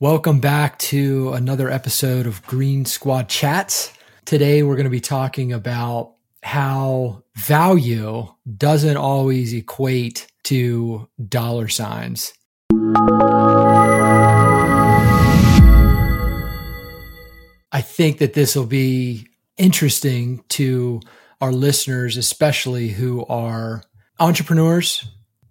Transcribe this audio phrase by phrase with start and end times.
[0.00, 3.92] Welcome back to another episode of Green Squad Chats.
[4.24, 12.32] Today we're going to be talking about how value doesn't always equate to dollar signs.
[17.72, 19.26] I think that this will be
[19.56, 21.00] interesting to
[21.40, 23.82] our listeners, especially who are
[24.20, 25.04] entrepreneurs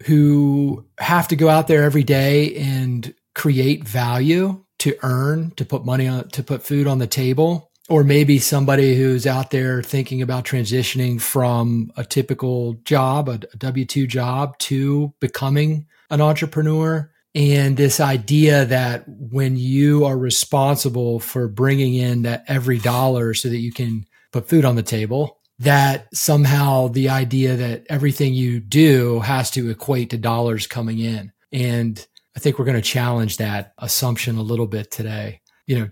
[0.03, 5.85] who have to go out there every day and create value to earn, to put
[5.85, 7.69] money on, to put food on the table.
[7.87, 13.85] Or maybe somebody who's out there thinking about transitioning from a typical job, a W
[13.85, 17.09] 2 job, to becoming an entrepreneur.
[17.35, 23.49] And this idea that when you are responsible for bringing in that every dollar so
[23.49, 28.59] that you can put food on the table, that somehow the idea that everything you
[28.59, 31.31] do has to equate to dollars coming in.
[31.53, 32.05] And
[32.37, 35.41] I think we're going to challenge that assumption a little bit today.
[35.65, 35.89] You know,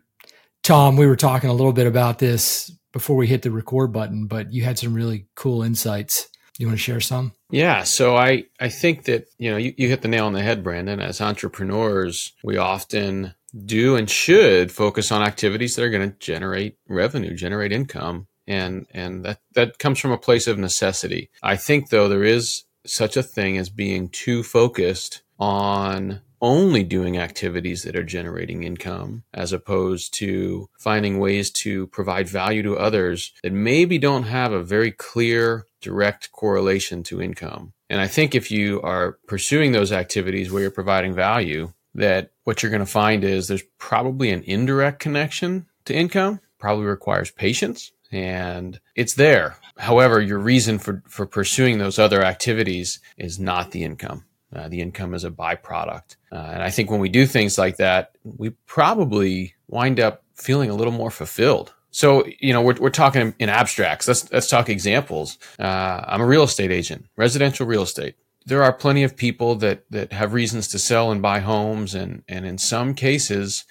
[0.61, 4.27] Tom, we were talking a little bit about this before we hit the record button,
[4.27, 6.29] but you had some really cool insights.
[6.53, 7.33] Do you want to share some?
[7.49, 7.81] Yeah.
[7.81, 10.63] So I, I think that, you know, you, you hit the nail on the head,
[10.63, 10.99] Brandon.
[10.99, 13.33] As entrepreneurs, we often
[13.65, 18.27] do and should focus on activities that are going to generate revenue, generate income.
[18.45, 21.31] And, and that, that comes from a place of necessity.
[21.41, 27.17] I think though there is such a thing as being too focused on only doing
[27.17, 33.33] activities that are generating income as opposed to finding ways to provide value to others
[33.41, 37.73] that maybe don't have a very clear direct correlation to income.
[37.89, 42.61] And I think if you are pursuing those activities where you're providing value, that what
[42.61, 47.91] you're going to find is there's probably an indirect connection to income, probably requires patience
[48.11, 49.57] and it's there.
[49.77, 54.25] However, your reason for, for pursuing those other activities is not the income.
[54.55, 56.15] Uh, the income is a byproduct.
[56.31, 60.69] Uh, and I think when we do things like that, we probably wind up feeling
[60.69, 61.73] a little more fulfilled.
[61.91, 64.07] So, you know, we're, we're talking in abstracts.
[64.07, 65.37] Let's, let's talk examples.
[65.59, 68.15] Uh, I'm a real estate agent, residential real estate.
[68.45, 71.95] There are plenty of people that, that have reasons to sell and buy homes.
[71.95, 73.65] And, and in some cases,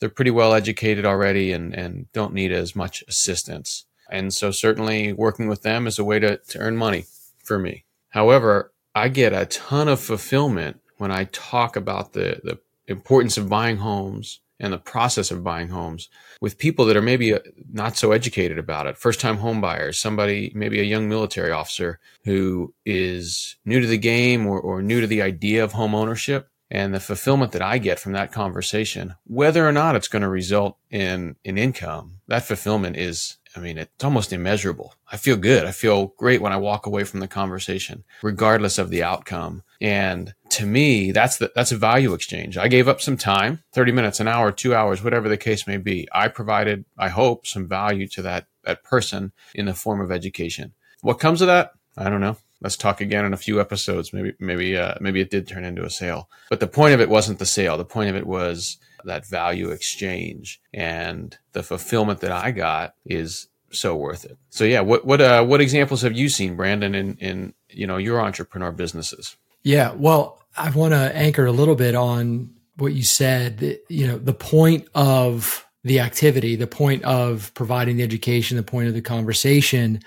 [0.00, 3.84] they're pretty well educated already and, and don't need as much assistance.
[4.10, 7.04] And so certainly working with them is a way to, to earn money
[7.44, 7.84] for me.
[8.10, 13.48] However, I get a ton of fulfillment when I talk about the, the importance of
[13.48, 16.08] buying homes and the process of buying homes
[16.40, 17.38] with people that are maybe uh,
[17.70, 18.98] not so educated about it.
[18.98, 23.98] First time home buyers, somebody, maybe a young military officer who is new to the
[23.98, 26.48] game or, or new to the idea of home ownership.
[26.70, 30.28] And the fulfillment that I get from that conversation, whether or not it's going to
[30.28, 34.94] result in, in income, that fulfillment is I mean, it's almost immeasurable.
[35.10, 35.64] I feel good.
[35.64, 39.64] I feel great when I walk away from the conversation, regardless of the outcome.
[39.80, 42.56] And to me, that's the, that's a value exchange.
[42.56, 45.76] I gave up some time, 30 minutes, an hour, two hours, whatever the case may
[45.76, 46.08] be.
[46.12, 50.74] I provided, I hope, some value to that, that person in the form of education.
[51.00, 51.72] What comes of that?
[51.96, 52.36] I don't know.
[52.60, 54.12] Let's talk again in a few episodes.
[54.12, 57.08] Maybe, maybe, uh, maybe it did turn into a sale, but the point of it
[57.08, 57.76] wasn't the sale.
[57.76, 63.48] The point of it was that value exchange and the fulfillment that I got is
[63.70, 64.38] so worth it.
[64.50, 67.96] So yeah, what what uh, what examples have you seen, Brandon, in in you know
[67.96, 69.36] your entrepreneur businesses?
[69.62, 73.78] Yeah, well, I want to anchor a little bit on what you said.
[73.88, 78.88] You know, the point of the activity, the point of providing the education, the point
[78.88, 80.00] of the conversation.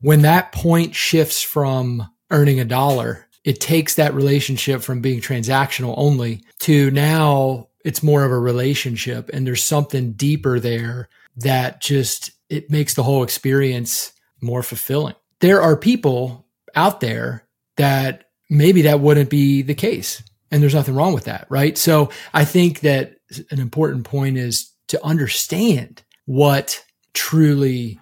[0.00, 5.94] When that point shifts from earning a dollar, it takes that relationship from being transactional
[5.96, 12.32] only to now it's more of a relationship and there's something deeper there that just
[12.48, 15.14] it makes the whole experience more fulfilling.
[15.40, 17.46] There are people out there
[17.76, 20.22] that maybe that wouldn't be the case.
[20.50, 21.76] And there's nothing wrong with that, right?
[21.76, 23.16] So I think that
[23.50, 27.98] an important point is to understand what truly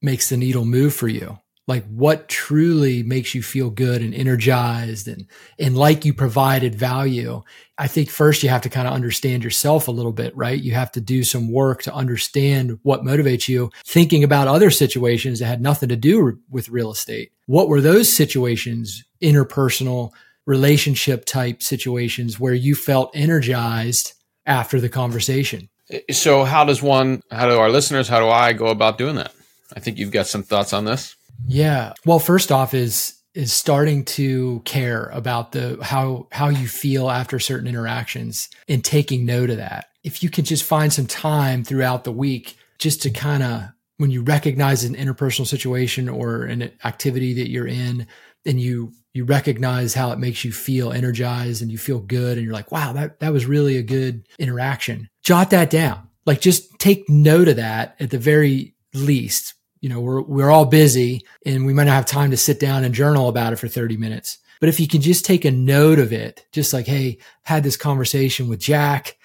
[0.00, 1.38] makes the needle move for you?
[1.68, 5.26] Like what truly makes you feel good and energized and
[5.58, 7.42] and like you provided value?
[7.76, 10.58] I think first you have to kind of understand yourself a little bit right?
[10.58, 13.70] You have to do some work to understand what motivates you.
[13.84, 17.32] Thinking about other situations that had nothing to do with real estate.
[17.44, 20.12] What were those situations interpersonal
[20.46, 24.14] relationship type situations where you felt energized
[24.46, 25.68] after the conversation?
[25.90, 29.16] Eh, so how does one how do our listeners how do i go about doing
[29.16, 29.32] that
[29.76, 31.16] i think you've got some thoughts on this
[31.46, 31.92] yeah.
[32.04, 37.38] Well, first off is is starting to care about the how how you feel after
[37.38, 39.86] certain interactions and taking note of that.
[40.02, 43.68] If you can just find some time throughout the week just to kind of
[43.98, 48.06] when you recognize an interpersonal situation or an activity that you're in
[48.46, 52.44] and you you recognize how it makes you feel energized and you feel good and
[52.44, 55.08] you're like, wow, that, that was really a good interaction.
[55.24, 56.08] Jot that down.
[56.24, 59.54] Like just take note of that at the very least.
[59.80, 62.84] You know, we're, we're all busy and we might not have time to sit down
[62.84, 64.38] and journal about it for 30 minutes.
[64.60, 67.76] But if you can just take a note of it, just like, Hey, had this
[67.76, 69.16] conversation with Jack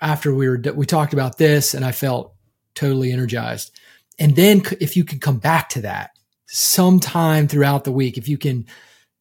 [0.00, 2.34] after we were, we talked about this and I felt
[2.74, 3.72] totally energized.
[4.18, 6.10] And then if you can come back to that
[6.46, 8.66] sometime throughout the week, if you can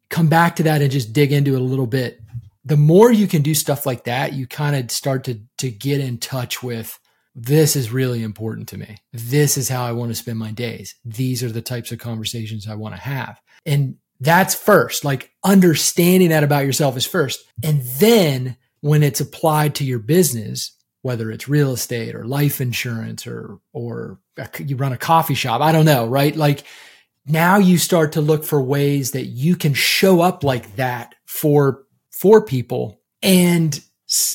[0.10, 2.20] come back to that and just dig into it a little bit,
[2.66, 6.02] the more you can do stuff like that, you kind of start to, to get
[6.02, 7.00] in touch with
[7.36, 8.98] this is really important to me.
[9.14, 10.96] This is how I want to spend my days.
[11.06, 13.40] These are the types of conversations I want to have.
[13.66, 17.44] And that's first, like understanding that about yourself is first.
[17.64, 23.26] And then when it's applied to your business, whether it's real estate or life insurance
[23.26, 24.20] or or
[24.60, 26.64] you run a coffee shop i don't know right like
[27.26, 31.84] now you start to look for ways that you can show up like that for
[32.12, 33.82] for people and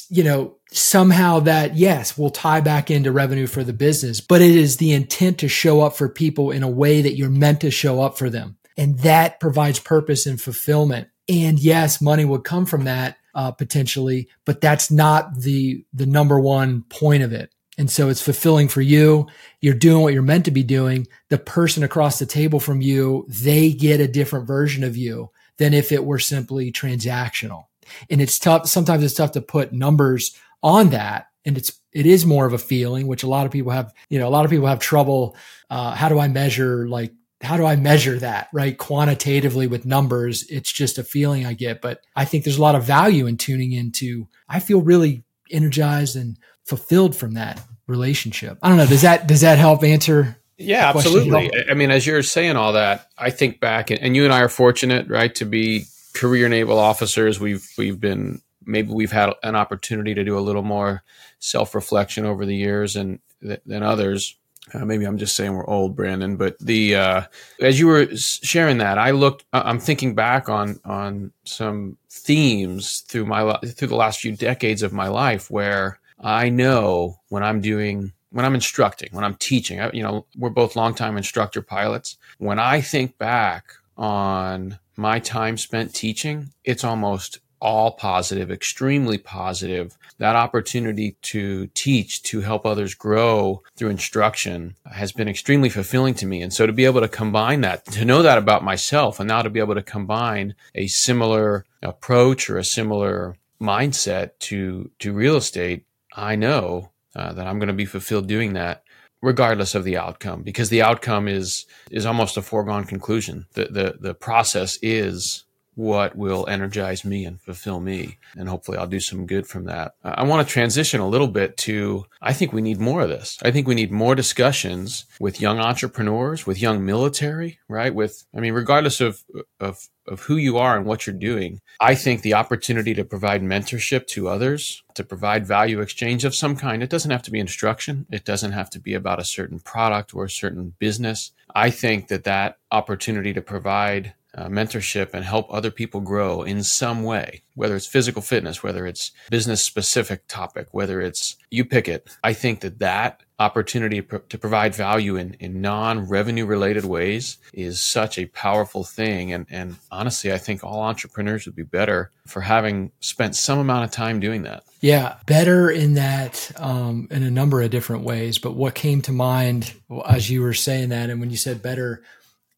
[0.09, 4.55] you know somehow that yes will tie back into revenue for the business but it
[4.55, 7.71] is the intent to show up for people in a way that you're meant to
[7.71, 12.67] show up for them and that provides purpose and fulfillment and yes money would come
[12.67, 17.51] from that uh, potentially, but that's not the the number one point of it.
[17.77, 19.27] And so it's fulfilling for you.
[19.61, 21.09] You're doing what you're meant to be doing.
[21.29, 25.75] The person across the table from you, they get a different version of you than
[25.75, 27.65] if it were simply transactional.
[28.09, 28.69] And it's tough.
[28.69, 31.29] Sometimes it's tough to put numbers on that.
[31.45, 34.19] And it's, it is more of a feeling, which a lot of people have, you
[34.19, 35.37] know, a lot of people have trouble.
[35.71, 37.13] Uh, how do I measure like
[37.43, 38.77] how do I measure that, right?
[38.77, 41.81] Quantitatively with numbers, it's just a feeling I get.
[41.81, 46.17] But I think there's a lot of value in tuning into, I feel really energized
[46.17, 48.59] and fulfilled from that relationship.
[48.63, 48.87] I don't know.
[48.87, 50.39] Does that, does that help answer?
[50.57, 51.51] Yeah, absolutely.
[51.69, 54.49] I mean, as you're saying all that, I think back and you and I are
[54.49, 55.85] fortunate, right, to be
[56.15, 57.39] career naval officers.
[57.39, 61.03] We've, we've been, maybe we've had an opportunity to do a little more
[61.39, 64.37] self reflection over the years and than others
[64.73, 67.23] uh, maybe I'm just saying we're old, Brandon, but the uh,
[67.61, 69.45] as you were sharing that, I looked.
[69.53, 74.93] I'm thinking back on on some themes through my through the last few decades of
[74.93, 79.81] my life where I know when I'm doing when I'm instructing, when I'm teaching.
[79.81, 82.17] I, you know, we're both longtime instructor pilots.
[82.39, 89.97] When I think back on my time spent teaching, it's almost all positive, extremely positive.
[90.19, 96.27] That opportunity to teach, to help others grow through instruction has been extremely fulfilling to
[96.27, 96.43] me.
[96.43, 99.41] And so to be able to combine that, to know that about myself, and now
[99.41, 105.37] to be able to combine a similar approach or a similar mindset to, to real
[105.37, 108.83] estate, I know uh, that I'm going to be fulfilled doing that
[109.23, 113.97] regardless of the outcome because the outcome is is almost a foregone conclusion the the
[113.99, 118.19] the process is what will energize me and fulfill me.
[118.37, 119.95] And hopefully I'll do some good from that.
[120.05, 123.39] I want to transition a little bit to, I think we need more of this.
[123.43, 127.95] I think we need more discussions with young entrepreneurs, with young military, right?
[127.95, 129.25] With, I mean, regardless of,
[129.61, 133.43] of, of who you are and what you're doing, I think the opportunity to provide
[133.43, 137.41] mentorship to others, to provide value exchange of some kind, it doesn't have to be
[137.41, 138.07] instruction.
[138.11, 141.33] It doesn't have to be about a certain product or a certain business.
[141.55, 146.63] I think that that opportunity to provide uh, mentorship and help other people grow in
[146.63, 151.89] some way, whether it's physical fitness, whether it's business specific topic, whether it's you pick
[151.89, 152.09] it.
[152.23, 157.81] I think that that opportunity to provide value in, in non revenue related ways is
[157.81, 159.33] such a powerful thing.
[159.33, 163.85] And, and honestly, I think all entrepreneurs would be better for having spent some amount
[163.85, 164.65] of time doing that.
[164.81, 168.39] Yeah, better in that um, in a number of different ways.
[168.39, 169.73] But what came to mind
[170.07, 172.03] as you were saying that, and when you said better,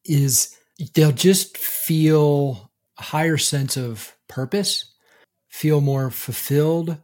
[0.03, 0.56] is
[0.93, 4.93] they'll just feel a higher sense of purpose,
[5.49, 6.97] feel more fulfilled.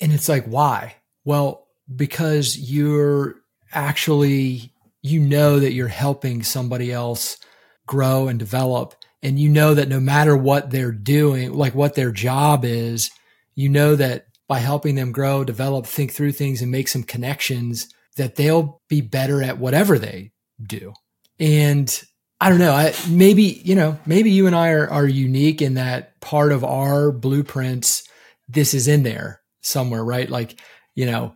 [0.00, 0.96] And it's like, why?
[1.24, 3.36] Well, because you're
[3.72, 7.38] actually, you know that you're helping somebody else
[7.86, 8.94] grow and develop.
[9.22, 13.10] And you know that no matter what they're doing, like what their job is,
[13.54, 17.88] you know that by helping them grow, develop, think through things and make some connections,
[18.16, 20.32] that they'll be better at whatever they
[20.62, 20.92] do.
[21.40, 22.02] And
[22.40, 22.72] I don't know.
[22.72, 26.64] I, maybe, you know, maybe you and I are, are unique in that part of
[26.64, 28.06] our blueprints,
[28.48, 30.28] this is in there somewhere, right?
[30.28, 30.60] Like,
[30.94, 31.34] you know,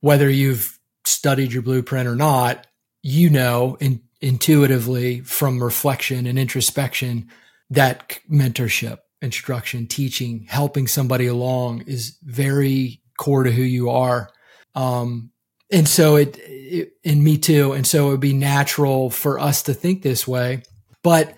[0.00, 2.66] whether you've studied your blueprint or not,
[3.02, 7.28] you know, in, intuitively from reflection and introspection
[7.70, 14.30] that mentorship, instruction, teaching, helping somebody along is very core to who you are.
[14.74, 15.30] Um,
[15.70, 17.72] and so it, it, and me too.
[17.72, 20.62] And so it would be natural for us to think this way.
[21.02, 21.34] But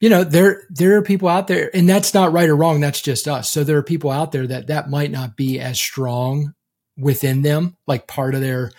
[0.00, 2.80] you know, there, there are people out there and that's not right or wrong.
[2.80, 3.48] That's just us.
[3.48, 6.54] So there are people out there that that might not be as strong
[6.98, 8.72] within them, like part of their,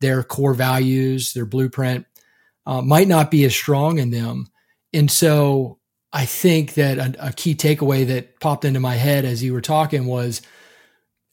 [0.00, 2.06] their core values, their blueprint,
[2.66, 4.48] uh, might not be as strong in them.
[4.92, 5.78] And so
[6.12, 9.62] I think that a, a key takeaway that popped into my head as you were
[9.62, 10.42] talking was,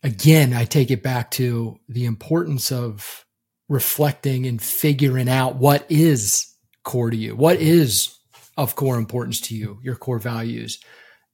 [0.04, 3.26] again, I take it back to the importance of
[3.70, 8.18] reflecting and figuring out what is core to you, what is
[8.58, 10.80] of core importance to you, your core values.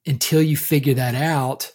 [0.06, 1.72] Until you figure that out,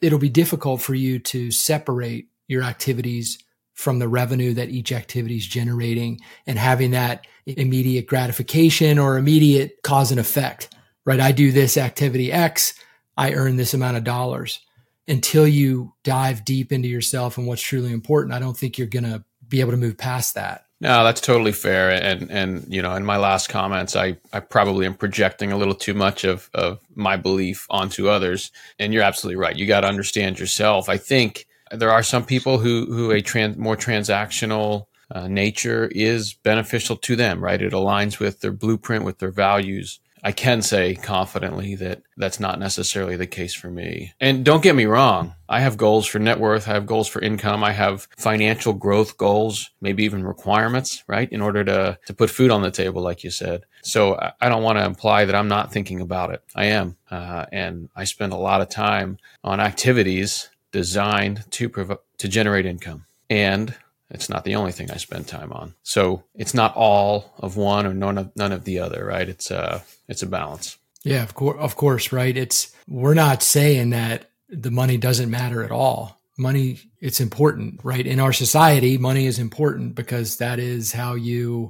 [0.00, 3.38] it'll be difficult for you to separate your activities
[3.74, 9.76] from the revenue that each activity is generating and having that immediate gratification or immediate
[9.84, 10.74] cause and effect,
[11.04, 11.20] right?
[11.20, 12.74] I do this activity X,
[13.16, 14.60] I earn this amount of dollars.
[15.08, 19.04] Until you dive deep into yourself and what's truly important, I don't think you're going
[19.04, 20.66] to be able to move past that.
[20.80, 21.90] No, that's totally fair.
[21.90, 25.74] And and you know, in my last comments, I, I probably am projecting a little
[25.74, 28.52] too much of, of my belief onto others.
[28.78, 29.56] And you're absolutely right.
[29.56, 30.88] You got to understand yourself.
[30.88, 36.34] I think there are some people who who a trans, more transactional uh, nature is
[36.34, 37.42] beneficial to them.
[37.42, 39.98] Right, it aligns with their blueprint, with their values.
[40.22, 44.12] I can say confidently that that's not necessarily the case for me.
[44.20, 47.20] And don't get me wrong, I have goals for net worth, I have goals for
[47.22, 51.30] income, I have financial growth goals, maybe even requirements, right?
[51.30, 53.64] In order to, to put food on the table, like you said.
[53.82, 56.42] So I don't want to imply that I'm not thinking about it.
[56.54, 56.96] I am.
[57.10, 62.66] Uh, and I spend a lot of time on activities designed to prov- to generate
[62.66, 63.06] income.
[63.30, 63.74] And
[64.10, 65.74] it's not the only thing I spend time on.
[65.82, 69.28] So it's not all of one or none of none of the other, right?
[69.28, 70.78] It's a uh, it's a balance.
[71.04, 72.36] Yeah, of course, of course, right?
[72.36, 76.18] It's we're not saying that the money doesn't matter at all.
[76.38, 78.06] Money, it's important, right?
[78.06, 81.68] In our society, money is important because that is how you,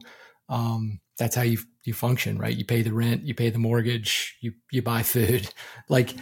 [0.49, 2.57] um, that's how you you function, right?
[2.57, 5.49] You pay the rent, you pay the mortgage, you you buy food,
[5.89, 6.15] like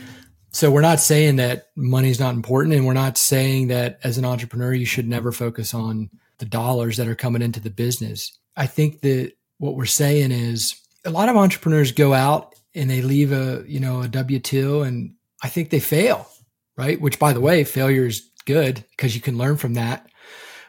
[0.56, 4.16] so we're not saying that money is not important and we're not saying that as
[4.16, 6.08] an entrepreneur you should never focus on
[6.38, 8.38] the dollars that are coming into the business.
[8.56, 13.02] I think that what we're saying is a lot of entrepreneurs go out and they
[13.02, 16.26] leave a, you know, a W2 and I think they fail,
[16.74, 16.98] right?
[16.98, 20.08] Which by the way, failure is good because you can learn from that.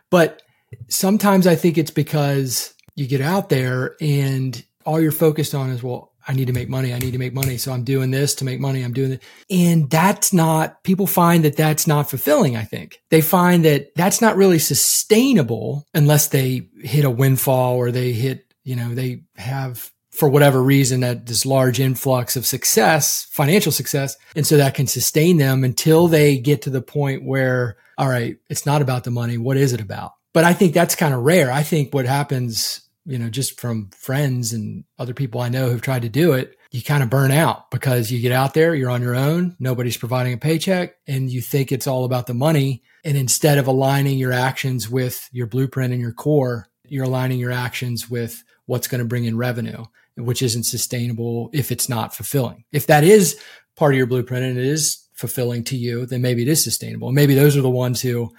[0.10, 0.42] But
[0.90, 5.82] sometimes I think it's because you get out there and all you're focused on is,
[5.82, 6.94] well, I need to make money.
[6.94, 7.58] I need to make money.
[7.58, 8.84] So I'm doing this to make money.
[8.84, 9.24] I'm doing it.
[9.50, 12.58] And that's not, people find that that's not fulfilling.
[12.58, 17.92] I think they find that that's not really sustainable unless they hit a windfall or
[17.92, 23.28] they hit, you know, they have for whatever reason that this large influx of success,
[23.30, 24.18] financial success.
[24.36, 28.38] And so that can sustain them until they get to the point where, all right,
[28.50, 29.38] it's not about the money.
[29.38, 30.14] What is it about?
[30.34, 31.52] But I think that's kind of rare.
[31.52, 35.82] I think what happens you know, just from friends and other people I know who've
[35.82, 38.90] tried to do it, you kind of burn out because you get out there, you're
[38.90, 42.84] on your own, nobody's providing a paycheck, and you think it's all about the money.
[43.06, 47.54] And instead of aligning your actions with your blueprint and your core, you're aligning your
[47.54, 49.86] actions with what's going to bring in revenue,
[50.18, 52.66] which isn't sustainable if it's not fulfilling.
[52.74, 53.40] If that is
[53.78, 57.14] part of your blueprint and it is fulfilling to you, then maybe it is sustainable.
[57.14, 58.34] Maybe those are the ones who,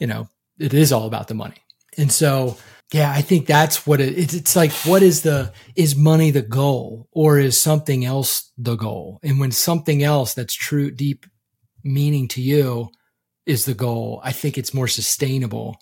[0.00, 1.62] you know, it is all about the money.
[1.96, 2.56] And so
[2.92, 4.72] yeah, I think that's what it, it's, it's like.
[4.84, 9.18] What is the, is money the goal or is something else the goal?
[9.22, 11.26] And when something else that's true, deep
[11.84, 12.88] meaning to you
[13.46, 15.76] is the goal, I think it's more sustainable.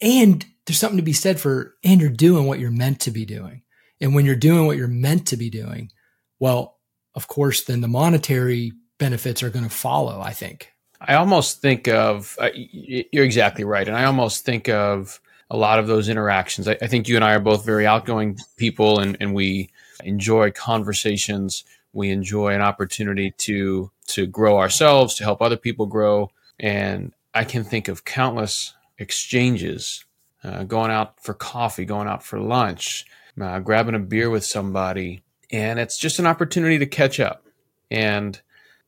[0.00, 3.24] And there's something to be said for, and you're doing what you're meant to be
[3.24, 3.62] doing.
[4.00, 5.90] And when you're doing what you're meant to be doing,
[6.38, 6.78] well,
[7.14, 10.72] of course, then the monetary benefits are going to follow, I think.
[11.00, 13.86] I almost think of, uh, you're exactly right.
[13.86, 16.68] And I almost think of, a lot of those interactions.
[16.68, 19.70] I, I, think you and I are both very outgoing people and, and we
[20.04, 21.64] enjoy conversations.
[21.92, 26.30] We enjoy an opportunity to to grow ourselves, to help other people grow.
[26.58, 30.04] And I can think of countless exchanges,
[30.42, 33.06] uh, going out for coffee, going out for lunch,
[33.40, 35.22] uh, grabbing a beer with somebody.
[35.50, 37.44] And it's just an opportunity to catch up.
[37.90, 38.40] And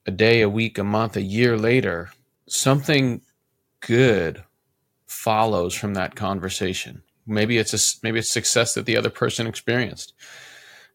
[0.07, 2.11] a day, a week, a month, a year later,
[2.49, 3.23] something
[3.81, 4.43] good
[5.13, 7.03] follows from that conversation.
[7.27, 10.15] Maybe it's a, maybe it's success that the other person experienced.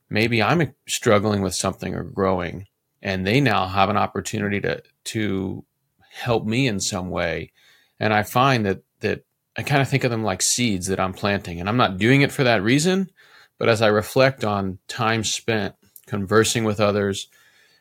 [0.09, 2.65] Maybe I'm struggling with something or growing,
[3.01, 5.63] and they now have an opportunity to to
[6.09, 7.51] help me in some way.
[7.99, 9.23] And I find that that
[9.55, 12.21] I kind of think of them like seeds that I'm planting, and I'm not doing
[12.21, 13.09] it for that reason.
[13.57, 17.27] But as I reflect on time spent conversing with others,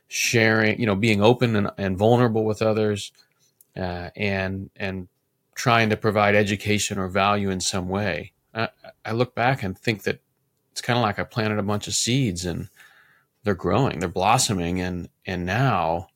[0.08, 3.12] sharing, you know, being open and, and vulnerable with others,
[3.76, 5.08] uh, and and
[5.56, 8.32] trying to provide education or value in some way.
[8.54, 8.68] I,
[9.04, 10.20] I look back and think that
[10.70, 12.68] it's kind of like I planted a bunch of seeds and
[13.42, 16.08] they're growing, they're blossoming, and and now,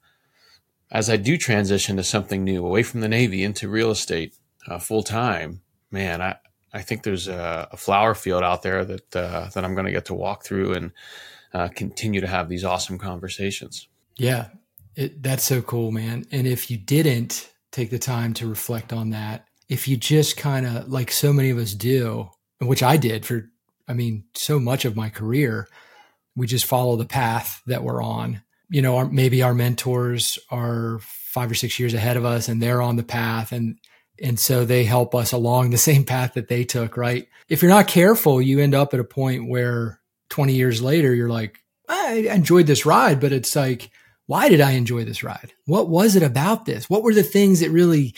[0.91, 4.35] as I do transition to something new, away from the Navy into real estate
[4.69, 6.37] uh, full time, man, I
[6.73, 9.93] I think there's a, a flower field out there that uh, that I'm going to
[9.93, 10.93] get to walk through and
[11.55, 13.89] uh, continue to have these awesome conversations.
[14.17, 14.49] Yeah,
[14.97, 16.27] it, that's so cool, man.
[16.33, 20.67] And if you didn't take the time to reflect on that, if you just kind
[20.67, 23.49] of like so many of us do, which I did for,
[23.87, 25.69] I mean, so much of my career,
[26.37, 28.43] we just follow the path that we're on.
[28.69, 32.61] You know, our, maybe our mentors are five or six years ahead of us and
[32.61, 33.79] they're on the path and
[34.23, 37.27] and so they help us along the same path that they took, right?
[37.49, 41.31] If you're not careful, you end up at a point where 20 years later, you're
[41.31, 41.59] like,
[41.89, 43.91] I enjoyed this ride, but it's like,
[44.31, 45.55] why did I enjoy this ride?
[45.67, 46.89] What was it about this?
[46.89, 48.15] What were the things that really,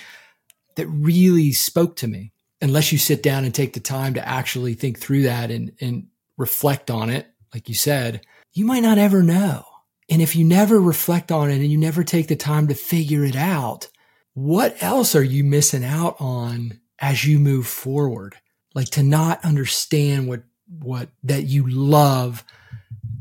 [0.76, 2.33] that really spoke to me?
[2.61, 6.09] Unless you sit down and take the time to actually think through that and, and
[6.37, 9.64] reflect on it, like you said, you might not ever know.
[10.11, 13.25] And if you never reflect on it and you never take the time to figure
[13.25, 13.88] it out,
[14.35, 18.37] what else are you missing out on as you move forward?
[18.75, 22.45] Like to not understand what, what, that you love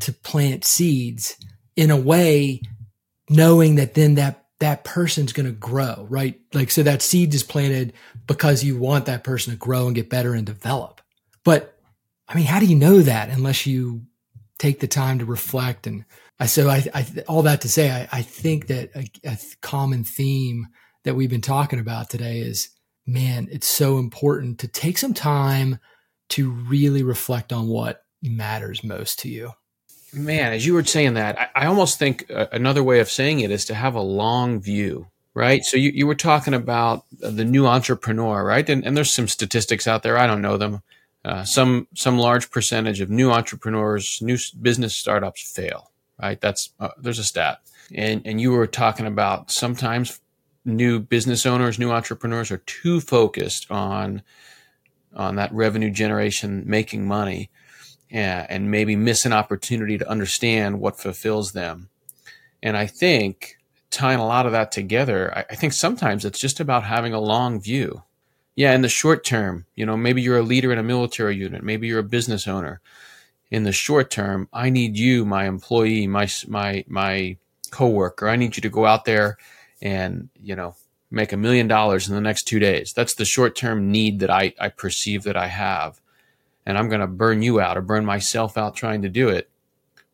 [0.01, 1.37] to plant seeds
[1.77, 2.61] in a way
[3.31, 6.39] knowing that then that that person's going to grow, right?
[6.53, 7.93] Like, so that seed is planted
[8.27, 11.01] because you want that person to grow and get better and develop.
[11.43, 11.79] But
[12.27, 14.03] I mean, how do you know that unless you
[14.59, 15.87] take the time to reflect?
[15.87, 16.05] And
[16.45, 20.67] so I, I all that to say, I, I think that a, a common theme
[21.05, 22.69] that we've been talking about today is,
[23.07, 25.79] man, it's so important to take some time
[26.29, 29.53] to really reflect on what matters most to you
[30.13, 33.39] man, as you were saying that, I, I almost think uh, another way of saying
[33.39, 35.63] it is to have a long view, right?
[35.63, 38.67] So you, you were talking about the new entrepreneur, right?
[38.69, 40.17] And, and there's some statistics out there.
[40.17, 40.81] I don't know them.
[41.23, 46.41] Uh, some some large percentage of new entrepreneurs, new business startups fail, right?
[46.41, 47.59] That's uh, there's a stat,
[47.93, 50.19] and and you were talking about sometimes
[50.65, 54.23] new business owners, new entrepreneurs are too focused on
[55.13, 57.51] on that revenue generation, making money,
[58.11, 61.89] and maybe miss an opportunity to understand what fulfills them.
[62.61, 63.57] And I think
[63.89, 67.19] tying a lot of that together, I, I, think sometimes it's just about having a
[67.19, 68.03] long view.
[68.55, 71.63] Yeah, in the short term, you know, maybe you're a leader in a military unit,
[71.63, 72.81] maybe you're a business owner.
[73.49, 77.37] In the short term, I need you, my employee, my my my
[77.69, 78.29] coworker.
[78.29, 79.37] I need you to go out there
[79.81, 80.75] and you know
[81.09, 82.93] make a million dollars in the next two days.
[82.93, 86.00] That's the short term need that I I perceive that I have
[86.65, 89.49] and I'm going to burn you out or burn myself out trying to do it.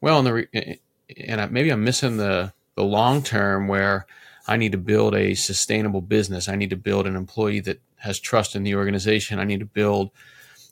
[0.01, 0.79] Well, and the
[1.17, 4.05] and maybe I'm missing the the long term where
[4.47, 6.47] I need to build a sustainable business.
[6.47, 9.39] I need to build an employee that has trust in the organization.
[9.39, 10.11] I need to build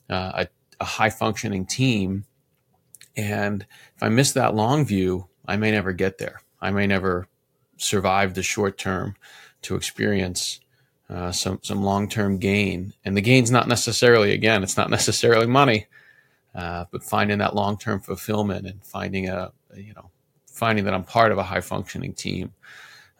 [0.08, 0.48] uh, a,
[0.80, 2.24] a high functioning team.
[3.16, 6.40] And if I miss that long view, I may never get there.
[6.60, 7.28] I may never
[7.76, 9.16] survive the short term
[9.62, 10.60] to experience
[11.08, 12.92] uh, some some long term gain.
[13.04, 15.86] And the gain's not necessarily again, it's not necessarily money,
[16.54, 20.10] uh, but finding that long term fulfillment and finding a you know
[20.46, 22.52] finding that I'm part of a high functioning team.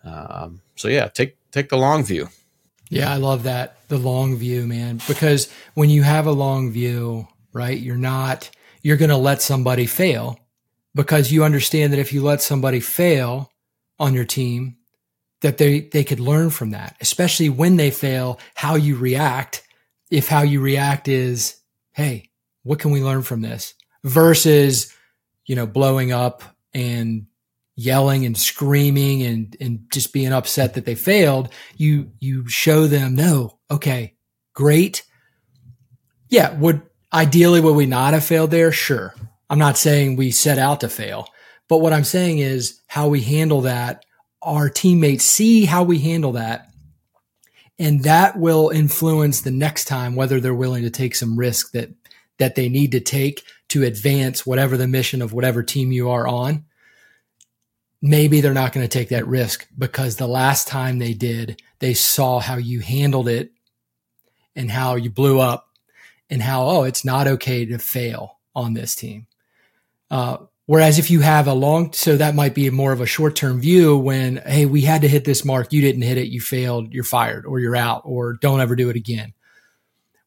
[0.05, 2.29] Um, so yeah, take take the long view.
[2.89, 5.01] Yeah, I love that the long view, man.
[5.09, 8.51] Because when you have a long view, right, you're not
[8.83, 10.39] you're going to let somebody fail
[10.95, 13.51] because you understand that if you let somebody fail
[13.99, 14.77] on your team,
[15.43, 19.63] that they, they could learn from that, especially when they fail, how you react.
[20.11, 21.57] If how you react is,
[21.93, 22.31] Hey,
[22.63, 24.95] what can we learn from this versus,
[25.47, 26.43] you know, blowing up
[26.75, 27.27] and
[27.77, 31.51] yelling and screaming and, and just being upset that they failed.
[31.77, 34.15] You, you show them, no, okay,
[34.55, 35.05] great.
[36.29, 36.55] Yeah.
[36.55, 38.73] Would ideally, would we not have failed there?
[38.73, 39.15] Sure.
[39.49, 41.29] I'm not saying we set out to fail,
[41.69, 44.05] but what I'm saying is how we handle that
[44.47, 46.71] our teammates see how we handle that.
[47.79, 51.91] And that will influence the next time whether they're willing to take some risk that
[52.39, 56.27] that they need to take to advance whatever the mission of whatever team you are
[56.29, 56.65] on.
[58.03, 61.95] Maybe they're not going to take that risk because the last time they did, they
[61.95, 63.53] saw how you handled it
[64.55, 65.71] and how you blew up
[66.29, 69.27] and how, oh, it's not okay to fail on this team.
[70.11, 73.37] Uh, Whereas if you have a long, so that might be more of a short
[73.37, 75.73] term view when, Hey, we had to hit this mark.
[75.73, 76.27] You didn't hit it.
[76.27, 76.93] You failed.
[76.93, 79.33] You're fired or you're out or don't ever do it again.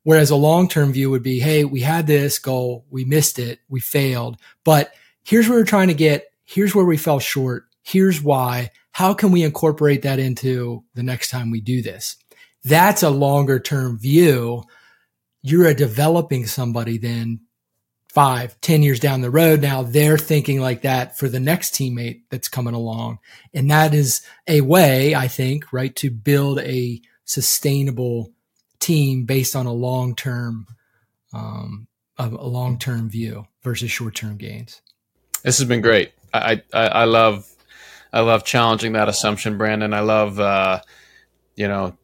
[0.04, 2.86] Whereas a long term view would be, Hey, we had this goal.
[2.89, 3.60] We missed it.
[3.67, 6.32] We failed, but here's where we're trying to get.
[6.45, 7.65] Here's where we fell short.
[7.84, 8.71] Here's why.
[8.91, 12.15] How can we incorporate that into the next time we do this?
[12.63, 14.63] That's a longer term view.
[15.41, 17.41] You're a developing somebody then
[18.10, 19.62] five, ten years down the road.
[19.62, 23.19] Now they're thinking like that for the next teammate that's coming along.
[23.54, 28.34] And that is a way, I think, right, to build a sustainable
[28.80, 30.65] team based on a long term,
[31.34, 34.82] um, a, a long term view versus short term gains.
[35.43, 36.12] This has been great.
[36.34, 37.48] I, I, I love
[38.12, 39.93] I love challenging that assumption, Brandon.
[39.93, 40.82] I love uh,
[41.56, 41.95] you know,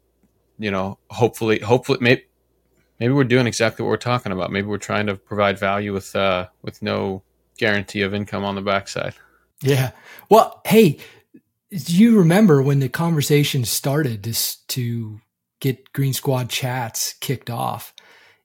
[0.60, 2.26] you know, hopefully hopefully maybe
[3.00, 4.52] maybe we're doing exactly what we're talking about.
[4.52, 7.24] Maybe we're trying to provide value with uh, with no
[7.58, 9.14] guarantee of income on the backside.
[9.62, 9.92] Yeah.
[10.30, 11.00] Well, hey,
[11.72, 14.34] do you remember when the conversation started to,
[14.68, 15.22] to
[15.60, 17.94] get Green Squad chats kicked off?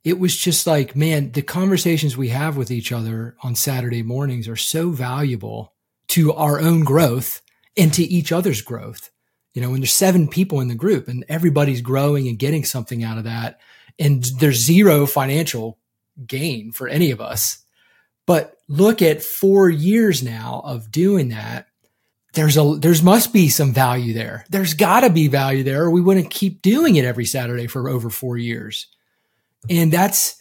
[0.02, 4.48] It was just like, man, the conversations we have with each other on Saturday mornings
[4.48, 5.74] are so valuable
[6.08, 7.42] to our own growth
[7.76, 9.10] and to each other's growth.
[9.52, 13.04] You know, when there's seven people in the group and everybody's growing and getting something
[13.04, 13.60] out of that,
[14.00, 15.78] and there's zero financial
[16.26, 17.62] gain for any of us.
[18.26, 21.66] But look at four years now of doing that.
[22.32, 24.44] There's a, there's must be some value there.
[24.48, 28.08] There's gotta be value there or we wouldn't keep doing it every Saturday for over
[28.08, 28.86] four years.
[29.68, 30.36] And that's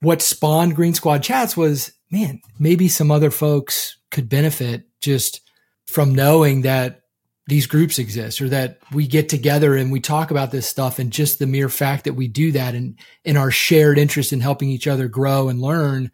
[0.00, 5.42] what spawned Green Squad chats was, man, maybe some other folks could benefit just
[5.86, 7.02] from knowing that
[7.46, 11.12] these groups exist or that we get together and we talk about this stuff and
[11.12, 14.68] just the mere fact that we do that and in our shared interest in helping
[14.68, 16.10] each other grow and learn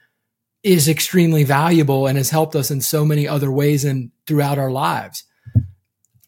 [0.63, 4.71] is extremely valuable and has helped us in so many other ways and throughout our
[4.71, 5.25] lives.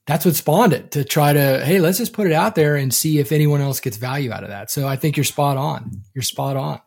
[0.07, 2.93] That's what spawned it to try to, hey, let's just put it out there and
[2.93, 4.71] see if anyone else gets value out of that.
[4.71, 6.03] So I think you're spot on.
[6.15, 6.81] You're spot on.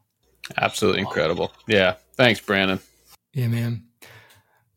[0.56, 1.52] Absolutely incredible.
[1.68, 1.96] Yeah.
[2.16, 2.80] Thanks, Brandon.
[3.34, 3.84] Yeah, man.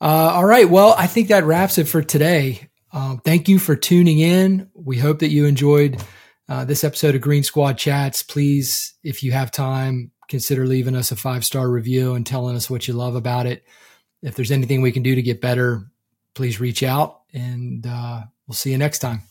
[0.01, 0.69] Uh, all right.
[0.69, 2.70] Well, I think that wraps it for today.
[2.93, 4.69] Um, thank you for tuning in.
[4.75, 6.03] We hope that you enjoyed
[6.49, 8.23] uh, this episode of Green Squad Chats.
[8.23, 12.69] Please, if you have time, consider leaving us a five star review and telling us
[12.69, 13.65] what you love about it.
[14.23, 15.91] If there's anything we can do to get better,
[16.35, 19.23] please reach out and uh, we'll see you next time.